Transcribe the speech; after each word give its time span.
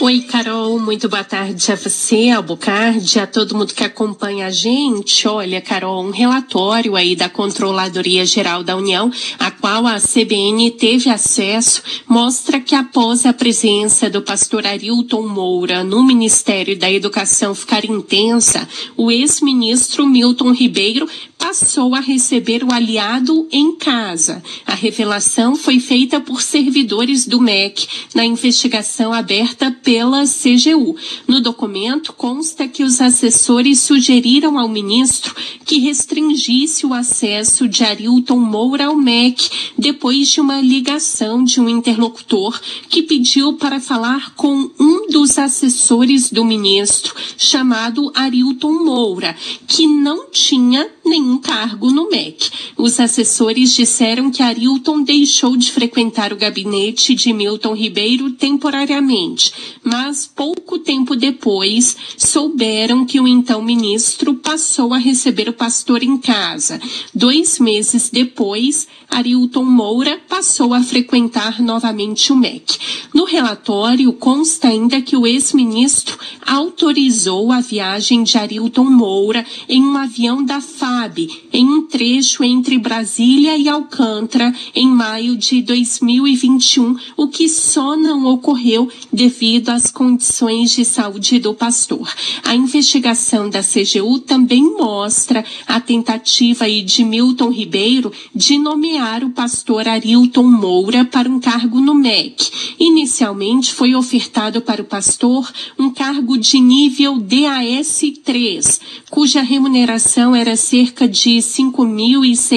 Oi, 0.00 0.20
Carol, 0.20 0.78
muito 0.78 1.08
boa 1.08 1.24
tarde 1.24 1.72
a 1.72 1.74
você, 1.74 2.30
ao 2.30 2.40
Bocardi, 2.40 3.18
a 3.18 3.26
todo 3.26 3.56
mundo 3.56 3.74
que 3.74 3.82
acompanha 3.82 4.46
a 4.46 4.50
gente. 4.50 5.26
Olha, 5.26 5.60
Carol, 5.60 6.04
um 6.04 6.12
relatório 6.12 6.94
aí 6.94 7.16
da 7.16 7.28
Controladoria 7.28 8.24
Geral 8.24 8.62
da 8.62 8.76
União, 8.76 9.10
a 9.40 9.50
qual 9.50 9.88
a 9.88 9.98
CBN 9.98 10.70
teve 10.70 11.10
acesso, 11.10 11.82
mostra 12.06 12.60
que 12.60 12.76
após 12.76 13.26
a 13.26 13.32
presença 13.32 14.08
do 14.08 14.22
pastor 14.22 14.68
Arilton 14.68 15.26
Moura 15.26 15.82
no 15.82 16.04
Ministério 16.04 16.78
da 16.78 16.88
Educação 16.88 17.52
ficar 17.52 17.84
intensa, 17.84 18.68
o 18.96 19.10
ex-ministro 19.10 20.06
Milton 20.06 20.52
Ribeiro 20.52 21.08
passou 21.48 21.94
a 21.94 22.00
receber 22.00 22.62
o 22.62 22.70
aliado 22.70 23.48
em 23.50 23.74
casa. 23.74 24.42
A 24.66 24.74
revelação 24.74 25.56
foi 25.56 25.80
feita 25.80 26.20
por 26.20 26.42
servidores 26.42 27.24
do 27.24 27.40
MEC 27.40 27.88
na 28.14 28.22
investigação 28.22 29.14
aberta 29.14 29.70
pela 29.82 30.24
CGU. 30.26 30.94
No 31.26 31.40
documento 31.40 32.12
consta 32.12 32.68
que 32.68 32.84
os 32.84 33.00
assessores 33.00 33.80
sugeriram 33.80 34.58
ao 34.58 34.68
ministro 34.68 35.34
que 35.64 35.78
restringisse 35.78 36.84
o 36.84 36.92
acesso 36.92 37.66
de 37.66 37.82
Arilton 37.82 38.38
Moura 38.38 38.88
ao 38.88 38.94
MEC 38.94 39.48
depois 39.78 40.28
de 40.28 40.42
uma 40.42 40.60
ligação 40.60 41.42
de 41.42 41.62
um 41.62 41.68
interlocutor 41.70 42.60
que 42.90 43.02
pediu 43.02 43.54
para 43.54 43.80
falar 43.80 44.34
com 44.34 44.70
um 44.78 45.06
dos 45.08 45.38
assessores 45.38 46.30
do 46.30 46.44
ministro, 46.44 47.14
chamado 47.38 48.12
Arilton 48.14 48.84
Moura, 48.84 49.34
que 49.66 49.86
não 49.86 50.30
tinha 50.30 50.86
nenhum 51.08 51.40
cargo 51.40 51.90
no 51.90 52.08
MEC. 52.10 52.50
Os 52.78 53.00
assessores 53.00 53.74
disseram 53.74 54.30
que 54.30 54.40
Arilton 54.40 55.02
deixou 55.02 55.56
de 55.56 55.72
frequentar 55.72 56.32
o 56.32 56.36
gabinete 56.36 57.12
de 57.12 57.32
Milton 57.32 57.74
Ribeiro 57.74 58.30
temporariamente, 58.30 59.52
mas 59.82 60.30
pouco 60.32 60.78
tempo 60.78 61.16
depois 61.16 61.96
souberam 62.16 63.04
que 63.04 63.18
o 63.18 63.26
então 63.26 63.60
ministro 63.60 64.32
passou 64.34 64.94
a 64.94 64.98
receber 64.98 65.48
o 65.48 65.52
pastor 65.52 66.04
em 66.04 66.16
casa. 66.16 66.80
Dois 67.12 67.58
meses 67.58 68.10
depois, 68.10 68.86
Arilton 69.10 69.64
Moura 69.64 70.20
passou 70.28 70.72
a 70.72 70.80
frequentar 70.80 71.60
novamente 71.60 72.32
o 72.32 72.36
MEC. 72.36 72.78
No 73.12 73.24
relatório 73.24 74.12
consta 74.12 74.68
ainda 74.68 75.00
que 75.00 75.16
o 75.16 75.26
ex-ministro 75.26 76.16
autorizou 76.46 77.50
a 77.50 77.60
viagem 77.60 78.22
de 78.22 78.38
Arilton 78.38 78.84
Moura 78.84 79.44
em 79.68 79.82
um 79.82 79.96
avião 79.96 80.44
da 80.44 80.60
FAB 80.60 81.26
em 81.52 81.66
um 81.66 81.82
trecho 81.82 82.44
entre 82.44 82.67
Brasília 82.76 83.56
e 83.56 83.68
Alcântara 83.68 84.52
em 84.74 84.88
maio 84.88 85.36
de 85.36 85.62
2021, 85.62 86.96
o 87.16 87.28
que 87.28 87.48
só 87.48 87.96
não 87.96 88.26
ocorreu 88.26 88.90
devido 89.12 89.68
às 89.70 89.90
condições 89.90 90.72
de 90.72 90.84
saúde 90.84 91.38
do 91.38 91.54
pastor. 91.54 92.12
A 92.42 92.54
investigação 92.54 93.48
da 93.48 93.62
CGU 93.62 94.18
também 94.18 94.62
mostra 94.76 95.44
a 95.66 95.80
tentativa 95.80 96.68
de 96.68 97.04
Milton 97.04 97.50
Ribeiro 97.50 98.12
de 98.34 98.58
nomear 98.58 99.22
o 99.22 99.30
pastor 99.30 99.86
Arilton 99.86 100.42
Moura 100.42 101.04
para 101.04 101.28
um 101.28 101.38
cargo 101.38 101.80
no 101.80 101.94
MEC. 101.94 102.50
Inicialmente 102.78 103.72
foi 103.72 103.94
ofertado 103.94 104.60
para 104.60 104.82
o 104.82 104.84
pastor 104.84 105.50
um 105.78 105.90
cargo 105.90 106.36
de 106.36 106.58
nível 106.58 107.16
DAS3, 107.16 108.80
cuja 109.10 109.42
remuneração 109.42 110.34
era 110.34 110.56
cerca 110.56 111.08
de 111.08 111.40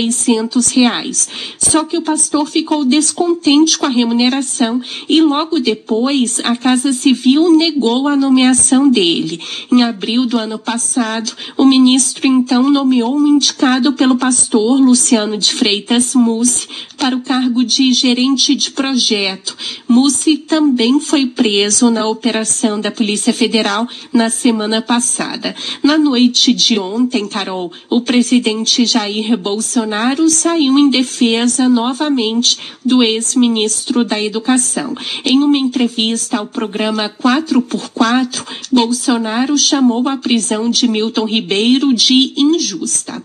R$ 0.06 0.12
5.600. 0.12 1.28
Só 1.58 1.84
que 1.84 1.98
o 1.98 2.02
pastor 2.02 2.48
ficou 2.48 2.86
descontente 2.86 3.78
com 3.78 3.86
a 3.86 3.90
remuneração 3.90 4.82
e 5.08 5.22
logo 5.22 5.60
depois 5.60 6.40
a 6.44 6.56
Casa 6.56 6.94
Civil 6.94 7.56
negou 7.56 8.08
a 8.08 8.16
nomeação 8.16 8.90
dele. 8.90 9.42
Em 9.72 9.84
abril 9.84 10.26
do 10.26 10.38
ano 10.38 10.58
passado, 10.58 11.34
o 11.58 11.66
ministro 11.66 12.28
então 12.28 12.70
nomeou 12.70 13.16
um 13.16 13.28
indicado 13.28 13.94
pelo 13.94 14.18
pastor 14.18 14.80
Luciano 14.80 15.38
de 15.38 15.54
Freitas 15.54 16.16
Mussi 16.16 16.68
para 16.98 17.16
o 17.16 17.22
cargo 17.22 17.64
de 17.64 17.92
gerente 17.94 18.56
de 18.56 18.72
projeto. 18.72 19.58
Mussi 19.88 20.38
também 20.38 21.00
foi 21.00 21.26
preso 21.26 21.90
na 21.90 22.08
operação 22.08 22.80
da 22.80 22.92
Polícia 22.92 23.34
Federal 23.34 23.88
na 24.14 24.30
semana 24.30 24.82
passada. 24.82 25.56
Na 25.84 25.98
noite 25.98 26.54
de 26.54 26.80
ontem, 26.80 27.28
Carol, 27.28 27.72
o 27.90 28.02
presidente 28.02 28.86
Jair 28.86 29.38
Bolsonaro 29.38 29.81
saiu 30.30 30.78
em 30.78 30.90
defesa 30.90 31.68
novamente 31.68 32.58
do 32.84 33.02
ex-ministro 33.02 34.04
da 34.04 34.22
Educação. 34.22 34.96
Em 35.24 35.44
uma 35.44 35.58
entrevista 35.58 36.38
ao 36.38 36.48
programa 36.48 37.10
4x4, 37.10 38.46
Bolsonaro 38.72 39.58
chamou 39.58 40.08
a 40.08 40.18
prisão 40.18 40.70
de 40.70 40.88
Milton 40.88 41.26
Ribeiro 41.26 41.94
de 41.94 42.34
injusta 42.38 43.24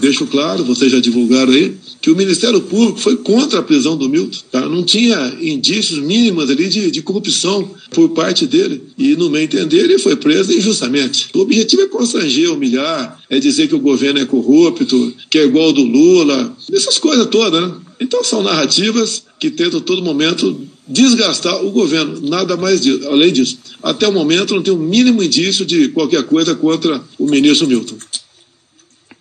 deixo 0.00 0.26
claro, 0.26 0.64
vocês 0.64 0.90
já 0.90 1.00
divulgaram 1.00 1.52
aí, 1.52 1.74
que 2.00 2.10
o 2.10 2.16
Ministério 2.16 2.60
Público 2.60 2.98
foi 2.98 3.16
contra 3.16 3.60
a 3.60 3.62
prisão 3.62 3.96
do 3.96 4.08
Milton. 4.08 4.38
Tá? 4.50 4.68
Não 4.68 4.82
tinha 4.82 5.36
indícios 5.40 5.98
mínimos 5.98 6.50
ali 6.50 6.68
de, 6.68 6.90
de 6.90 7.02
corrupção 7.02 7.70
por 7.90 8.10
parte 8.10 8.46
dele. 8.46 8.82
E, 8.98 9.14
no 9.14 9.30
meu 9.30 9.42
entender, 9.42 9.84
ele 9.84 9.98
foi 9.98 10.16
preso 10.16 10.52
injustamente. 10.52 11.28
O 11.34 11.40
objetivo 11.40 11.82
é 11.82 11.86
constranger, 11.86 12.52
humilhar, 12.52 13.20
é 13.30 13.38
dizer 13.38 13.68
que 13.68 13.74
o 13.74 13.80
governo 13.80 14.20
é 14.20 14.24
corrupto, 14.24 15.14
que 15.30 15.38
é 15.38 15.44
igual 15.44 15.66
ao 15.66 15.72
do 15.72 15.82
Lula, 15.82 16.56
essas 16.72 16.98
coisas 16.98 17.26
todas, 17.26 17.60
né? 17.60 17.74
Então 18.00 18.24
são 18.24 18.42
narrativas 18.42 19.22
que 19.38 19.48
tentam 19.48 19.80
todo 19.80 20.02
momento 20.02 20.60
desgastar 20.88 21.64
o 21.64 21.70
governo, 21.70 22.20
nada 22.20 22.56
mais 22.56 22.80
disso, 22.80 23.06
além 23.06 23.32
disso. 23.32 23.58
Até 23.80 24.08
o 24.08 24.12
momento 24.12 24.54
não 24.54 24.62
tem 24.62 24.72
o 24.72 24.76
um 24.76 24.80
mínimo 24.80 25.22
indício 25.22 25.64
de 25.64 25.88
qualquer 25.88 26.24
coisa 26.24 26.54
contra 26.54 27.00
o 27.16 27.26
ministro 27.26 27.68
Milton. 27.68 27.96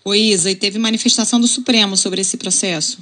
Oi, 0.04 0.20
Isa, 0.20 0.50
e 0.50 0.56
teve 0.56 0.80
manifestação 0.80 1.40
do 1.40 1.48
Supremo 1.48 1.96
sobre 1.96 2.22
esse 2.22 2.36
processo? 2.36 2.98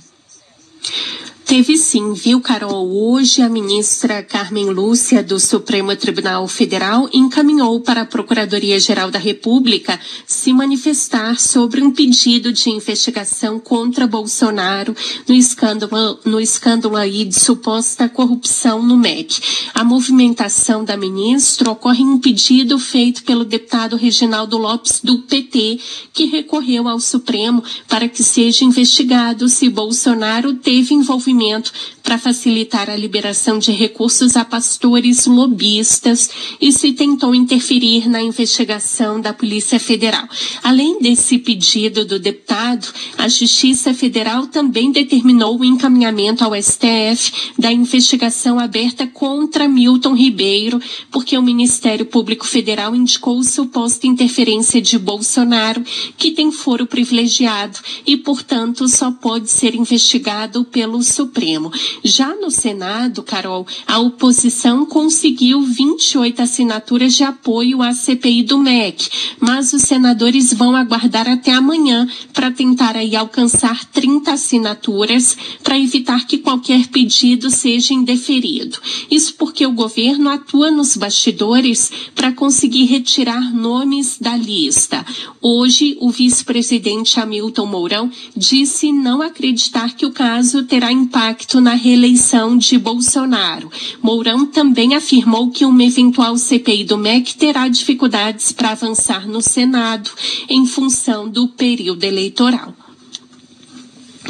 Teve 1.49 1.79
sim, 1.79 2.13
viu, 2.13 2.39
Carol? 2.39 2.87
Hoje 2.95 3.41
a 3.41 3.49
ministra 3.49 4.21
Carmen 4.21 4.69
Lúcia 4.69 5.23
do 5.23 5.39
Supremo 5.39 5.95
Tribunal 5.95 6.47
Federal 6.47 7.09
encaminhou 7.11 7.81
para 7.81 8.01
a 8.01 8.05
Procuradoria-Geral 8.05 9.09
da 9.09 9.17
República 9.17 9.99
se 10.27 10.53
manifestar 10.53 11.39
sobre 11.39 11.81
um 11.81 11.89
pedido 11.89 12.53
de 12.53 12.69
investigação 12.69 13.59
contra 13.59 14.05
Bolsonaro 14.05 14.95
no 15.27 15.33
escândalo, 15.33 16.19
no 16.23 16.39
escândalo 16.39 16.95
aí 16.95 17.25
de 17.25 17.39
suposta 17.39 18.07
corrupção 18.07 18.83
no 18.83 18.95
MEC. 18.95 19.41
A 19.73 19.83
movimentação 19.83 20.85
da 20.85 20.95
ministra 20.95 21.71
ocorre 21.71 22.03
em 22.03 22.09
um 22.09 22.19
pedido 22.19 22.77
feito 22.77 23.23
pelo 23.23 23.43
deputado 23.43 23.95
Reginaldo 23.95 24.55
Lopes 24.55 25.01
do 25.03 25.23
PT, 25.23 25.79
que 26.13 26.25
recorreu 26.25 26.87
ao 26.87 26.99
Supremo 26.99 27.63
para 27.87 28.07
que 28.07 28.21
seja 28.21 28.63
investigado 28.63 29.49
se 29.49 29.67
Bolsonaro 29.67 30.53
teve 30.53 30.93
envolvimento 30.93 31.38
movimento 31.39 31.71
para 32.03 32.17
facilitar 32.17 32.89
a 32.89 32.95
liberação 32.95 33.59
de 33.59 33.71
recursos 33.71 34.35
a 34.35 34.45
pastores 34.45 35.25
lobistas 35.25 36.29
e 36.59 36.71
se 36.71 36.93
tentou 36.93 37.35
interferir 37.35 38.09
na 38.09 38.21
investigação 38.21 39.19
da 39.21 39.33
Polícia 39.33 39.79
Federal. 39.79 40.27
Além 40.63 40.99
desse 40.99 41.37
pedido 41.37 42.05
do 42.05 42.19
deputado, 42.19 42.87
a 43.17 43.27
Justiça 43.27 43.93
Federal 43.93 44.47
também 44.47 44.91
determinou 44.91 45.59
o 45.59 45.65
encaminhamento 45.65 46.43
ao 46.43 46.55
STF 46.55 47.53
da 47.57 47.71
investigação 47.71 48.59
aberta 48.59 49.07
contra 49.07 49.67
Milton 49.67 50.15
Ribeiro, 50.15 50.81
porque 51.11 51.37
o 51.37 51.41
Ministério 51.41 52.05
Público 52.05 52.45
Federal 52.45 52.95
indicou 52.95 53.41
suposta 53.43 54.07
interferência 54.07 54.81
de 54.81 54.97
Bolsonaro, 54.97 55.83
que 56.17 56.31
tem 56.31 56.51
foro 56.51 56.85
privilegiado 56.85 57.79
e, 58.05 58.17
portanto, 58.17 58.87
só 58.87 59.11
pode 59.11 59.49
ser 59.49 59.75
investigado 59.75 60.63
pelo 60.65 61.01
Supremo. 61.03 61.71
Já 62.03 62.35
no 62.35 62.51
Senado, 62.51 63.23
Carol, 63.23 63.65
a 63.85 63.99
oposição 63.99 64.85
conseguiu 64.85 65.61
28 65.61 66.41
assinaturas 66.41 67.13
de 67.13 67.23
apoio 67.23 67.81
à 67.81 67.93
CPI 67.93 68.43
do 68.43 68.57
MEC, 68.57 69.09
mas 69.39 69.73
os 69.73 69.83
senadores 69.83 70.53
vão 70.53 70.75
aguardar 70.75 71.27
até 71.27 71.51
amanhã 71.53 72.07
para 72.33 72.51
tentar 72.51 72.95
aí 72.95 73.15
alcançar 73.15 73.85
30 73.85 74.31
assinaturas 74.31 75.37
para 75.63 75.79
evitar 75.79 76.25
que 76.25 76.37
qualquer 76.37 76.87
pedido 76.87 77.49
seja 77.49 77.93
indeferido. 77.93 78.77
Isso 79.09 79.35
porque 79.35 79.65
o 79.65 79.71
governo 79.71 80.29
atua 80.29 80.71
nos 80.71 80.95
bastidores 80.95 81.91
para 82.15 82.31
conseguir 82.31 82.85
retirar 82.85 83.53
nomes 83.53 84.17
da 84.19 84.35
lista. 84.35 85.05
Hoje, 85.41 85.97
o 85.99 86.09
vice-presidente 86.09 87.19
Hamilton 87.19 87.65
Mourão 87.65 88.11
disse 88.35 88.91
não 88.91 89.21
acreditar 89.21 89.95
que 89.95 90.05
o 90.05 90.11
caso 90.11 90.63
terá 90.63 90.91
impacto 90.91 91.61
na 91.61 91.73
reeleição 91.79 92.57
de 92.57 92.77
Bolsonaro. 92.77 93.71
Mourão 94.01 94.45
também 94.45 94.93
afirmou 94.93 95.49
que 95.49 95.65
uma 95.65 95.83
eventual 95.83 96.37
CPI 96.37 96.83
do 96.83 96.97
MEC 96.97 97.35
terá 97.35 97.67
dificuldades 97.67 98.51
para 98.51 98.71
avançar 98.71 99.27
no 99.27 99.41
Senado 99.41 100.11
em 100.47 100.65
função 100.65 101.27
do 101.27 101.47
período 101.47 102.03
eleitoral. 102.03 102.73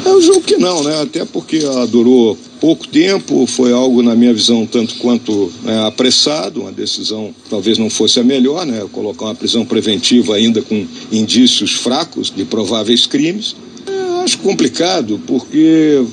Eu 0.04 0.20
julgo 0.20 0.42
que 0.42 0.56
não, 0.56 0.82
né? 0.82 1.02
Até 1.02 1.24
porque 1.24 1.60
durou 1.90 2.38
pouco 2.60 2.86
tempo, 2.86 3.46
foi 3.46 3.72
algo, 3.72 4.02
na 4.02 4.14
minha 4.14 4.32
visão, 4.32 4.66
tanto 4.66 4.94
quanto 4.96 5.50
né, 5.62 5.86
apressado, 5.86 6.60
uma 6.60 6.72
decisão 6.72 7.34
talvez 7.48 7.78
não 7.78 7.88
fosse 7.88 8.20
a 8.20 8.24
melhor, 8.24 8.66
né, 8.66 8.86
colocar 8.92 9.26
uma 9.26 9.34
prisão 9.34 9.64
preventiva 9.64 10.36
ainda 10.36 10.60
com 10.60 10.86
indícios 11.10 11.72
fracos 11.72 12.30
de 12.30 12.44
prováveis 12.44 13.06
crimes. 13.06 13.56
Eu 13.86 14.20
acho 14.20 14.38
complicado, 14.38 15.20
porque 15.26 16.04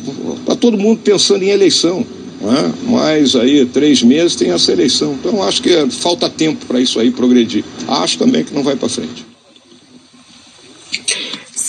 está 0.48 0.56
todo 0.56 0.78
mundo 0.78 1.02
pensando 1.04 1.44
em 1.44 1.50
eleição. 1.50 2.06
Né? 2.40 2.74
Mas 2.84 3.36
aí, 3.36 3.66
três 3.66 4.02
meses 4.02 4.36
tem 4.36 4.52
essa 4.52 4.72
eleição. 4.72 5.14
Então, 5.14 5.44
acho 5.44 5.62
que 5.62 5.90
falta 5.90 6.30
tempo 6.30 6.66
para 6.66 6.80
isso 6.80 7.00
aí 7.00 7.12
progredir. 7.12 7.66
Acho 7.88 8.18
também 8.18 8.44
que 8.44 8.54
não 8.54 8.64
vai 8.64 8.76
para 8.76 8.88
frente. 8.88 9.27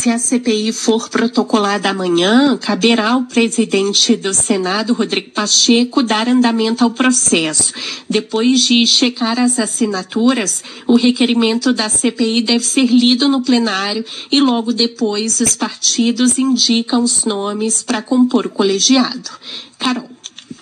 Se 0.00 0.10
a 0.10 0.16
CPI 0.16 0.72
for 0.72 1.08
protocolada 1.08 1.90
amanhã, 1.90 2.56
caberá 2.56 3.10
ao 3.10 3.24
presidente 3.24 4.14
do 4.14 4.32
Senado, 4.32 4.92
Rodrigo 4.92 5.32
Pacheco, 5.32 6.04
dar 6.04 6.28
andamento 6.28 6.84
ao 6.84 6.92
processo. 6.92 7.72
Depois 8.08 8.60
de 8.60 8.86
checar 8.86 9.40
as 9.40 9.58
assinaturas, 9.58 10.62
o 10.86 10.94
requerimento 10.94 11.72
da 11.72 11.88
CPI 11.88 12.42
deve 12.42 12.64
ser 12.64 12.86
lido 12.86 13.28
no 13.28 13.42
plenário 13.42 14.04
e 14.30 14.40
logo 14.40 14.72
depois 14.72 15.40
os 15.40 15.56
partidos 15.56 16.38
indicam 16.38 17.02
os 17.02 17.24
nomes 17.24 17.82
para 17.82 18.00
compor 18.00 18.46
o 18.46 18.50
colegiado. 18.50 19.30
Carol. 19.80 20.17